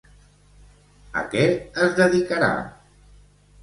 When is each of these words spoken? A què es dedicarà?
A 1.23 1.23
què 1.35 1.45
es 1.87 1.95
dedicarà? 2.03 2.53